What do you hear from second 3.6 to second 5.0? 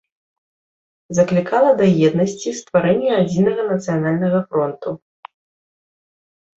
нацыянальнага фронту.